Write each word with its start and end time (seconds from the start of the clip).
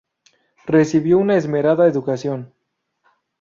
Recibió 0.65 1.19
una 1.19 1.37
esmerada 1.37 1.85
educación. 1.87 2.55